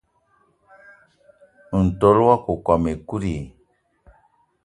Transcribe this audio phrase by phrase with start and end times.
[1.85, 3.35] Ntol wakokóm ekut i?